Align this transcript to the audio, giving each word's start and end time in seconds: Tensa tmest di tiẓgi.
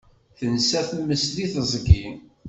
Tensa 0.37 0.81
tmest 0.89 1.31
di 1.35 1.47
tiẓgi. 1.53 2.05